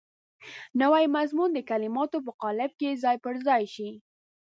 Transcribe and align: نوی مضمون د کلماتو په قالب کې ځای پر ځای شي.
نوی 0.81 1.05
مضمون 1.15 1.49
د 1.53 1.59
کلماتو 1.69 2.17
په 2.25 2.31
قالب 2.41 2.71
کې 2.79 2.99
ځای 3.03 3.17
پر 3.25 3.33
ځای 3.47 3.63
شي. 3.73 3.89